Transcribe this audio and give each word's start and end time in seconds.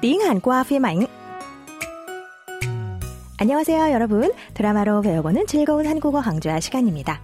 tiếng 0.00 0.20
Hàn 0.20 0.40
qua 0.40 0.64
phim 0.64 0.82
ảnh. 0.82 1.06
안녕하세요, 3.36 3.92
여러분. 3.92 4.32
드라마로 4.54 5.02
배워보는 5.02 5.46
즐거운 5.46 5.86
한국어 5.86 6.20
강좌 6.20 6.60
시간입니다. 6.60 7.20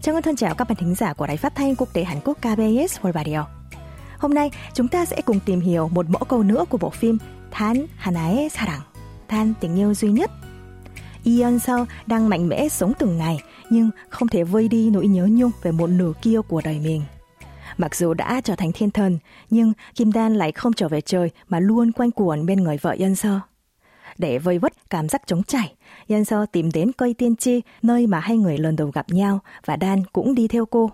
Trong 0.00 0.22
thân 0.22 0.36
chào 0.36 0.54
các 0.54 0.68
bạn 0.68 0.76
thính 0.76 0.94
giả 0.94 1.12
của 1.12 1.26
Đài 1.26 1.36
Phát 1.36 1.54
thanh 1.54 1.76
Quốc 1.76 1.92
tế 1.92 2.04
Hàn 2.04 2.18
Quốc 2.24 2.38
KBS 2.38 3.00
Wolbario. 3.02 3.44
Hôm 4.18 4.34
nay 4.34 4.50
chúng 4.74 4.88
ta 4.88 5.04
sẽ 5.04 5.20
cùng 5.20 5.40
tìm 5.40 5.60
hiểu 5.60 5.88
một 5.88 6.10
mẫu 6.10 6.24
câu 6.28 6.42
nữa 6.42 6.64
của 6.68 6.78
bộ 6.78 6.90
phim 6.90 7.18
Than 7.50 7.86
하나의 7.96 8.48
사랑, 8.48 8.80
Than 9.28 9.54
tình 9.60 9.76
yêu 9.76 9.94
duy 9.94 10.10
nhất. 10.10 10.30
Ion 11.24 11.58
Seo 11.58 11.86
đang 12.06 12.28
mạnh 12.28 12.48
mẽ 12.48 12.68
sống 12.68 12.92
từng 12.98 13.18
ngày 13.18 13.40
nhưng 13.70 13.90
không 14.08 14.28
thể 14.28 14.44
vơi 14.44 14.68
đi 14.68 14.90
nỗi 14.90 15.06
nhớ 15.06 15.28
nhung 15.30 15.50
về 15.62 15.72
một 15.72 15.90
nửa 15.90 16.12
kia 16.22 16.40
của 16.48 16.60
đời 16.64 16.80
mình. 16.84 17.02
Mặc 17.76 17.94
dù 17.94 18.14
đã 18.14 18.40
trở 18.44 18.54
thành 18.56 18.72
thiên 18.72 18.90
thần, 18.90 19.18
nhưng 19.50 19.72
Kim 19.94 20.12
Đan 20.12 20.34
lại 20.34 20.52
không 20.52 20.72
trở 20.72 20.88
về 20.88 21.00
trời 21.00 21.30
mà 21.48 21.60
luôn 21.60 21.92
quanh 21.92 22.10
quẩn 22.10 22.46
bên 22.46 22.62
người 22.62 22.76
vợ 22.76 22.90
Yên 22.90 23.14
Sơ. 23.14 23.40
Để 24.18 24.38
vơi 24.38 24.58
vất 24.58 24.72
cảm 24.90 25.08
giác 25.08 25.26
trống 25.26 25.42
chảy, 25.42 25.74
Yên 26.06 26.24
Sơ 26.24 26.46
tìm 26.52 26.70
đến 26.72 26.92
cây 26.92 27.14
tiên 27.14 27.36
tri, 27.36 27.60
nơi 27.82 28.06
mà 28.06 28.20
hai 28.20 28.36
người 28.36 28.58
lần 28.58 28.76
đầu 28.76 28.90
gặp 28.94 29.06
nhau 29.08 29.40
và 29.64 29.76
Đan 29.76 30.02
cũng 30.12 30.34
đi 30.34 30.48
theo 30.48 30.66
cô. 30.66 30.90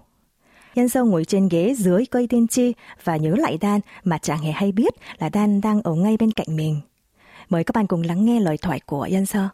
Yên 0.75 0.89
Sơ 0.89 1.05
ngồi 1.05 1.25
trên 1.25 1.49
ghế 1.49 1.75
dưới 1.79 2.07
cây 2.07 2.27
tiên 2.27 2.49
tri 2.49 2.73
và 3.05 3.17
nhớ 3.17 3.35
lại 3.39 3.59
Đan 3.61 3.81
mà 4.05 4.19
chẳng 4.19 4.39
hề 4.39 4.53
hay 4.53 4.73
biết 4.73 4.95
là 5.19 5.29
Đan 5.29 5.61
đang 5.61 5.83
ở 5.83 5.95
ngay 5.95 6.17
bên 6.17 6.31
cạnh 6.31 6.57
mình. 6.57 6.81
Mời 7.49 7.65
các 7.65 7.75
bạn 7.75 7.87
cùng 7.87 8.03
lắng 8.03 8.25
nghe 8.25 8.41
lời 8.41 8.59
thoại 8.59 8.81
của 8.87 9.03
Yên 9.03 9.27
Sơ. 9.27 9.49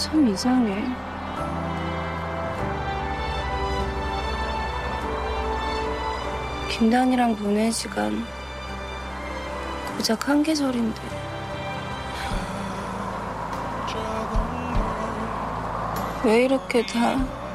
참 0.00 0.26
이상해. 0.26 1.03
김단이랑 6.77 7.35
보낸 7.37 7.71
시간 7.71 8.25
고작 9.95 10.27
한 10.27 10.43
계절인데 10.43 11.01
왜 16.25 16.45
이렇게 16.45 16.85
다 16.85 17.45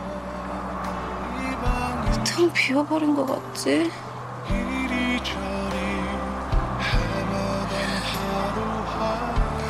텅 2.40 2.50
비워버린 2.54 3.14
것 3.14 3.26
같지? 3.26 3.90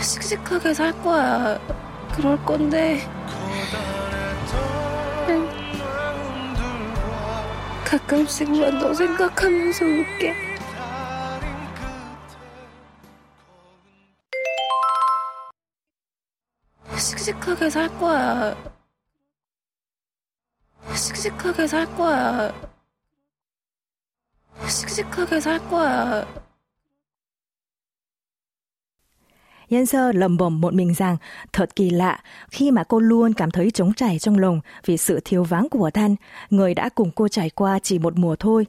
씩씩하게 0.01 0.75
살 0.75 0.93
거야. 1.03 1.59
그럴 2.13 2.37
건데 2.45 3.01
가끔씩만 7.91 8.79
너 8.79 8.95
생각하면서 8.95 9.85
울게. 9.85 10.33
씩씩하게 16.97 17.69
살 17.69 17.89
거야. 17.99 18.73
씩씩하게 20.95 21.67
살 21.67 21.97
거야. 21.97 22.71
씩씩하게 24.69 25.41
살 25.41 25.59
거야. 25.69 26.50
Nhân 29.70 29.86
sơ 29.86 30.12
lầm 30.12 30.38
bầm 30.38 30.62
một 30.62 30.74
mình 30.74 30.94
rằng 30.94 31.18
thật 31.54 31.76
kỳ 31.76 31.90
lạ 31.90 32.20
khi 32.50 32.72
mà 32.72 32.84
cô 32.84 33.00
luôn 33.00 33.34
cảm 33.34 33.52
thấy 33.52 33.72
trống 33.72 33.94
trải 33.94 34.20
trong 34.20 34.38
lòng 34.38 34.62
vì 34.86 34.98
sự 34.98 35.20
thiếu 35.26 35.44
vắng 35.44 35.70
của 35.70 35.90
Than, 35.90 36.16
người 36.50 36.74
đã 36.74 36.90
cùng 36.90 37.12
cô 37.12 37.28
trải 37.28 37.50
qua 37.50 37.80
chỉ 37.80 38.00
một 38.00 38.18
mùa 38.18 38.36
thôi. 38.36 38.66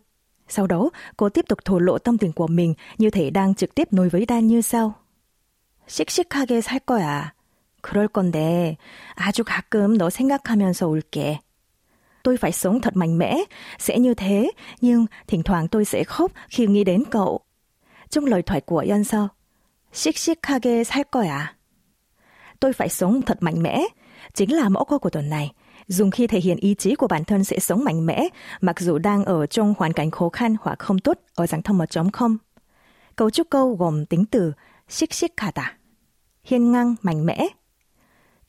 Sau 0.48 0.66
đó, 0.66 0.90
cô 1.16 1.28
tiếp 1.28 1.44
tục 1.48 1.58
thổ 1.64 1.78
lộ 1.78 1.98
tâm 1.98 2.18
tình 2.18 2.32
của 2.32 2.46
mình 2.46 2.74
như 2.98 3.10
thể 3.10 3.30
đang 3.30 3.54
trực 3.54 3.74
tiếp 3.74 3.92
nối 3.92 4.08
với 4.08 4.24
Dan 4.28 4.46
như 4.46 4.60
sau. 4.60 4.94
씩씩하게 5.88 6.60
살 6.60 6.80
거야. 6.86 7.32
그럴 7.80 8.08
건데 8.08 8.76
아주 9.14 9.44
가끔 9.44 9.96
너 9.96 10.10
생각하면서 10.10 10.88
울게. 10.88 11.40
Tôi 12.22 12.36
phải 12.36 12.52
sống 12.52 12.80
thật 12.80 12.96
mạnh 12.96 13.18
mẽ, 13.18 13.38
sẽ 13.78 13.98
như 13.98 14.14
thế, 14.14 14.50
nhưng 14.80 15.06
thỉnh 15.26 15.42
thoảng 15.42 15.68
tôi 15.68 15.84
sẽ 15.84 16.04
khóc 16.04 16.32
khi 16.48 16.66
nghĩ 16.66 16.84
đến 16.84 17.04
cậu. 17.10 17.40
Trong 18.10 18.24
lời 18.24 18.42
thoại 18.42 18.60
của 18.60 18.84
Yon 18.88 19.04
Seo, 19.04 19.28
씩씩하게 19.92 20.84
살 20.84 21.04
거야. 21.04 21.56
Tôi 22.60 22.72
phải 22.72 22.88
sống 22.88 23.22
thật 23.22 23.38
mạnh 23.40 23.62
mẽ, 23.62 23.82
chính 24.34 24.56
là 24.56 24.68
mẫu 24.68 24.84
câu 24.84 24.98
của 24.98 25.10
tuần 25.10 25.28
này. 25.28 25.52
Dùng 25.86 26.10
khi 26.10 26.26
thể 26.26 26.40
hiện 26.40 26.56
ý 26.56 26.74
chí 26.74 26.94
của 26.94 27.08
bản 27.08 27.24
thân 27.24 27.44
sẽ 27.44 27.58
sống 27.58 27.84
mạnh 27.84 28.06
mẽ, 28.06 28.28
mặc 28.60 28.80
dù 28.80 28.98
đang 28.98 29.24
ở 29.24 29.46
trong 29.46 29.74
hoàn 29.78 29.92
cảnh 29.92 30.10
khó 30.10 30.28
khăn 30.28 30.56
hoặc 30.60 30.78
không 30.78 30.98
tốt 30.98 31.18
ở 31.34 31.46
dạng 31.46 31.62
thông 31.62 31.78
1.0. 31.78 32.36
Cấu 33.16 33.30
trúc 33.30 33.50
câu 33.50 33.74
gồm 33.74 34.06
tính 34.06 34.24
từ 34.30 34.52
씩씩하다, 34.88 35.78
hiên 36.44 36.72
ngang, 36.72 36.94
mạnh 37.02 37.26
mẽ. 37.26 37.48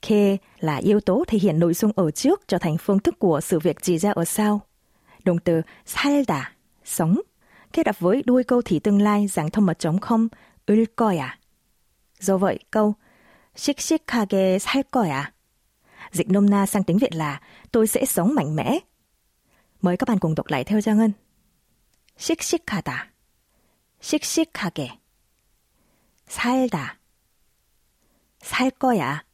Kê 0.02 0.36
là 0.58 0.76
yếu 0.76 1.00
tố 1.00 1.24
thể 1.26 1.38
hiện 1.38 1.58
nội 1.58 1.74
dung 1.74 1.92
ở 1.96 2.10
trước 2.10 2.48
trở 2.48 2.58
thành 2.58 2.78
phương 2.78 2.98
thức 2.98 3.18
của 3.18 3.40
sự 3.40 3.58
việc 3.58 3.82
chỉ 3.82 3.98
ra 3.98 4.12
ở 4.12 4.24
sau. 4.24 4.60
Động 5.24 5.38
từ 5.38 5.62
살다, 5.86 6.42
sống, 6.84 7.20
kết 7.72 7.86
hợp 7.86 8.00
với 8.00 8.22
đuôi 8.26 8.44
câu 8.44 8.62
thì 8.64 8.78
tương 8.78 9.02
lai 9.02 9.26
dạng 9.26 9.50
thông 9.50 9.66
1.0 9.66 10.28
을 10.68 10.86
거야. 10.96 11.38
Do 12.20 12.38
vậy, 12.38 12.58
câu 12.70 12.94
씩씩하게 13.54 14.58
살 14.58 14.82
거야. 14.82 15.32
Dịch 16.12 16.28
nôm 16.28 16.50
na 16.50 16.66
sang 16.66 16.84
tiếng 16.84 16.98
Việt 16.98 17.14
là 17.14 17.40
tôi 17.72 17.86
sẽ 17.86 18.04
sống 18.04 18.34
mạnh 18.34 18.56
mẽ. 18.56 18.78
Mời 19.80 19.96
các 19.96 20.08
bạn 20.08 20.18
cùng 20.18 20.34
đọc 20.34 20.46
lại 20.46 20.64
theo 20.64 20.80
Giang 20.80 20.98
Ngân. 20.98 21.12
씩씩하다. 22.18 23.10
씩씩하게. 24.00 24.98
살다. 26.28 26.98
살 28.42 28.70
거야. 28.70 29.24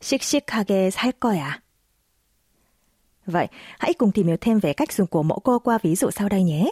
씩씩하게 0.00 0.90
살 0.90 1.12
거야. 1.12 1.62
Vậy, 3.26 3.48
hãy 3.78 3.94
cùng 3.94 4.12
tìm 4.12 4.26
hiểu 4.26 4.36
thêm 4.40 4.58
về 4.58 4.72
cách 4.72 4.92
dùng 4.92 5.06
của 5.06 5.22
mẫu 5.22 5.40
câu 5.40 5.58
qua 5.58 5.78
ví 5.82 5.94
dụ 5.96 6.10
sau 6.10 6.28
đây 6.28 6.42
nhé. 6.42 6.70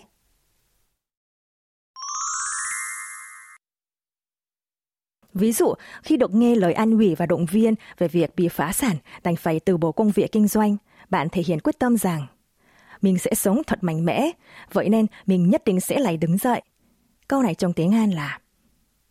Ví 5.35 5.53
dụ, 5.53 5.75
khi 6.03 6.17
được 6.17 6.35
nghe 6.35 6.55
lời 6.55 6.73
an 6.73 6.91
ủi 6.91 7.15
và 7.15 7.27
động 7.27 7.47
viên 7.47 7.75
về 7.99 8.09
việc 8.09 8.37
bị 8.37 8.49
phá 8.49 8.73
sản, 8.73 8.97
đành 9.23 9.37
phải 9.37 9.61
từ 9.61 9.77
bỏ 9.77 9.93
công 9.93 10.11
việc 10.11 10.33
kinh 10.33 10.49
doanh, 10.49 10.77
bạn 11.11 11.29
thể 11.29 11.43
hiện 11.43 11.61
quyết 11.61 11.79
tâm 11.79 11.97
rằng 11.97 12.27
mình 13.03 13.19
sẽ 13.19 13.35
sống 13.35 13.63
thật 13.67 13.79
mạnh 13.85 14.05
mẽ, 14.05 14.31
vậy 14.73 14.89
nên 14.89 15.07
mình 15.27 15.51
nhất 15.51 15.63
định 15.65 15.81
sẽ 15.81 15.99
lại 15.99 16.17
đứng 16.17 16.39
dậy. 16.39 16.63
Câu 17.29 17.43
này 17.43 17.55
trong 17.55 17.73
tiếng 17.73 17.93
Hàn 17.93 18.11
là 18.11 18.41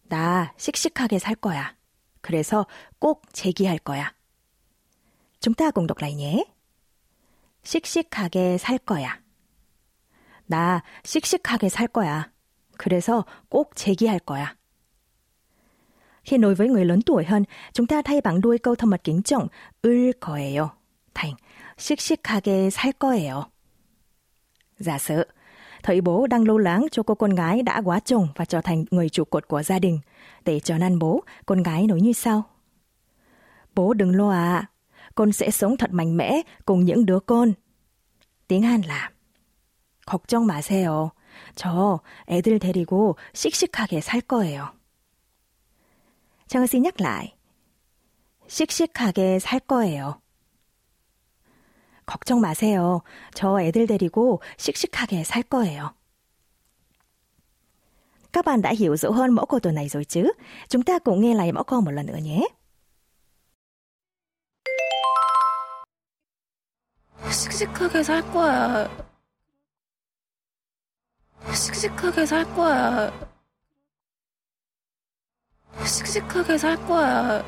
나 0.10 0.54
씩씩하게 0.58 1.20
살 1.20 1.36
거야. 1.36 1.76
그래서 2.22 2.66
꼭 3.00 3.22
재기할 3.32 3.78
거야. 3.80 4.14
Chúng 5.40 5.54
ta 5.54 5.72
cùng 5.72 5.88
đọc 5.88 5.98
lại 6.02 6.14
nhé. 6.14 6.44
씩씩하게 7.64 8.58
살 8.58 8.80
거야. 8.80 9.22
나 10.48 10.84
씩씩하게 11.04 11.70
살 11.70 11.88
거야. 11.88 12.32
그래서 12.78 13.26
꼭 13.50 13.76
재기할 13.76 14.20
거야. 14.20 14.56
Khi 16.24 16.38
nói 16.38 16.56
với 16.56 16.70
người 16.70 16.86
lớn 16.86 17.02
tuổi 17.02 17.24
hơn, 17.24 17.44
chúng 17.74 17.88
ta 17.88 18.02
thay 18.02 18.22
bằng 18.22 18.42
đuôi 18.42 18.58
câu 18.58 18.76
thân 18.76 18.90
mật 18.90 19.04
kính 19.04 19.22
trọng 19.24 19.48
을 19.84 20.12
거예요 20.20 20.68
thành 21.14 21.36
씩씩하게 21.78 22.70
살 22.70 22.92
거예요. 22.94 23.44
Giả 24.80 24.98
sử, 24.98 25.24
thấy 25.84 26.02
bố 26.02 26.28
đang 26.28 26.48
lo 26.48 26.58
lắng 26.58 26.88
cho 26.92 27.04
cô 27.04 27.16
con 27.16 27.36
gái 27.36 27.62
đã 27.62 27.82
quá 27.86 28.00
chồng 28.00 28.28
và 28.36 28.46
trở 28.46 28.62
thành 28.62 28.86
người 28.92 29.10
trụ 29.10 29.24
cột 29.24 29.48
của 29.48 29.64
gia 29.64 29.80
đình. 29.80 30.00
Để 30.46 30.60
cho 30.60 30.78
năn 30.78 31.00
bố, 31.00 31.24
con 31.46 31.64
gái 31.64 31.88
nói 31.88 32.02
như 32.02 32.14
sau. 32.14 32.44
Bố 33.76 33.94
đừng 33.94 34.16
lo 34.16 34.30
à, 34.30 34.66
con 35.16 35.32
sẽ 35.32 35.52
sống 35.52 35.78
thật 35.78 35.94
mạnh 35.94 36.18
mẽ 36.18 36.42
cùng 36.66 36.86
những 36.86 37.06
đứa 37.06 37.20
con. 37.20 37.54
Tiếng 38.48 38.62
Hàn 38.62 38.82
là 38.82 39.12
걱정 40.06 40.48
마세요. 40.48 41.12
저 41.56 42.00
애들 42.28 42.60
데리고 42.60 43.16
씩씩하게 43.34 44.02
살 44.02 44.22
거예요. 44.22 44.74
Trang 46.55 46.67
xin 46.67 46.83
nhắc 46.83 47.01
lại. 47.01 47.35
씩씩하게 48.49 49.41
살 49.41 49.59
거예요. 49.59 50.21
걱정 52.07 52.41
마세요. 52.41 53.03
저 53.35 53.61
애들 53.61 53.89
데리고 53.89 54.41
씩씩하게 54.57 55.25
살 55.25 55.43
거예요. 55.43 55.95
Các 58.33 58.45
bạn 58.45 58.63
đã 58.63 58.71
hiểu 58.71 58.97
rõ 58.97 59.11
hơn 59.11 59.35
mẫu 59.35 59.47
câu 59.47 59.61
tuần 59.61 59.75
này 59.75 59.89
rồi 59.89 60.05
chứ? 60.05 60.33
Chúng 60.69 60.83
ta 60.83 60.99
cùng 60.99 61.21
nghe 61.21 61.35
lại 61.35 61.53
mẫu 61.53 61.65
câu 61.65 61.81
một 61.81 61.91
lần 61.91 62.07
nữa 62.07 62.19
nhé. 62.23 62.47
씩씩하게 67.31 68.03
살 68.05 68.23
거야. 68.33 68.89
씩씩하게 71.53 72.27
살 72.27 72.45
거야. 72.55 73.34
씩씩하게 75.86 76.58
살 76.58 76.78
거야. 76.88 77.44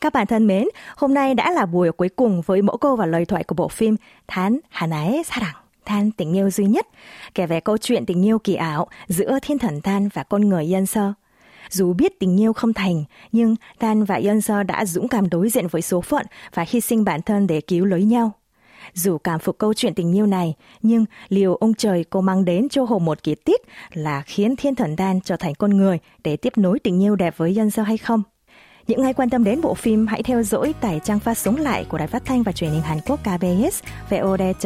Các 0.00 0.12
bạn 0.12 0.26
thân 0.26 0.46
mến, 0.46 0.68
hôm 0.96 1.14
nay 1.14 1.34
đã 1.34 1.50
là 1.50 1.66
buổi 1.66 1.92
cuối 1.92 2.08
cùng 2.08 2.42
với 2.46 2.62
mẫu 2.62 2.76
câu 2.76 2.96
và 2.96 3.06
lời 3.06 3.24
thoại 3.24 3.44
của 3.44 3.54
bộ 3.54 3.68
phim 3.68 3.96
Thán 4.26 4.58
Hà 4.68 4.86
Nái 4.86 5.22
Sa 5.24 5.36
Đẳng 5.40 5.64
Than 5.84 6.10
tình 6.10 6.36
yêu 6.36 6.50
duy 6.50 6.66
nhất, 6.66 6.86
kể 7.34 7.46
về 7.46 7.60
câu 7.60 7.78
chuyện 7.78 8.06
tình 8.06 8.26
yêu 8.26 8.38
kỳ 8.38 8.54
ảo 8.54 8.88
giữa 9.08 9.38
thiên 9.42 9.58
thần 9.58 9.80
Than 9.80 10.08
và 10.08 10.22
con 10.22 10.48
người 10.48 10.64
Yên 10.64 10.86
Sơ. 10.86 11.12
Dù 11.70 11.92
biết 11.92 12.20
tình 12.20 12.40
yêu 12.40 12.52
không 12.52 12.72
thành, 12.72 13.04
nhưng 13.32 13.56
Than 13.80 14.04
và 14.04 14.14
Yên 14.14 14.40
Sơ 14.40 14.62
đã 14.62 14.84
dũng 14.84 15.08
cảm 15.08 15.28
đối 15.28 15.48
diện 15.48 15.66
với 15.66 15.82
số 15.82 16.00
phận 16.00 16.26
và 16.54 16.64
hy 16.68 16.80
sinh 16.80 17.04
bản 17.04 17.22
thân 17.22 17.46
để 17.46 17.60
cứu 17.60 17.84
lấy 17.84 18.04
nhau. 18.04 18.32
Dù 18.94 19.18
cảm 19.18 19.40
phục 19.40 19.58
câu 19.58 19.74
chuyện 19.74 19.94
tình 19.94 20.16
yêu 20.16 20.26
này, 20.26 20.54
nhưng 20.82 21.04
liều 21.28 21.54
ông 21.54 21.74
trời 21.74 22.04
có 22.04 22.20
mang 22.20 22.44
đến 22.44 22.68
cho 22.68 22.84
Hồ 22.84 22.98
một 22.98 23.22
kỳ 23.22 23.34
tích 23.34 23.60
là 23.92 24.22
khiến 24.26 24.56
thiên 24.56 24.74
thần 24.74 24.96
đan 24.96 25.20
trở 25.20 25.36
thành 25.36 25.54
con 25.54 25.76
người 25.76 25.98
để 26.24 26.36
tiếp 26.36 26.52
nối 26.56 26.78
tình 26.78 27.02
yêu 27.02 27.16
đẹp 27.16 27.34
với 27.36 27.54
dân 27.54 27.70
sơ 27.70 27.82
hay 27.82 27.98
không? 27.98 28.22
Những 28.86 29.02
ai 29.02 29.14
quan 29.14 29.30
tâm 29.30 29.44
đến 29.44 29.60
bộ 29.60 29.74
phim 29.74 30.06
hãy 30.06 30.22
theo 30.22 30.42
dõi 30.42 30.74
tải 30.80 31.00
trang 31.04 31.20
phát 31.20 31.38
sóng 31.38 31.56
lại 31.56 31.86
của 31.88 31.98
Đài 31.98 32.06
Phát 32.06 32.24
thanh 32.24 32.42
và 32.42 32.52
Truyền 32.52 32.70
hình 32.70 32.82
Hàn 32.82 32.98
Quốc 33.06 33.20
KBS 33.20 33.82
vod.kbs.co.kr. 34.10 34.58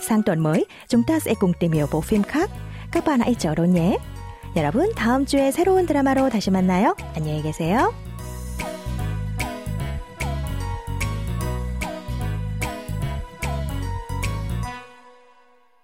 Sang 0.00 0.22
tuần 0.22 0.40
mới, 0.40 0.64
chúng 0.88 1.02
ta 1.02 1.20
sẽ 1.20 1.34
cùng 1.40 1.52
tìm 1.60 1.72
hiểu 1.72 1.86
bộ 1.92 2.00
phim 2.00 2.22
khác. 2.22 2.50
Các 2.92 3.06
bạn 3.06 3.20
hãy 3.20 3.34
chờ 3.34 3.54
đón 3.54 3.74
nhé. 3.74 3.96
여러분, 4.56 4.92
다음 4.94 5.24
주에 5.26 5.50
새로운 5.50 5.86
드라마로 5.86 6.30
다시 6.30 6.50
만나요. 6.50 6.96
안녕히 7.14 7.42
계세요. 7.42 7.92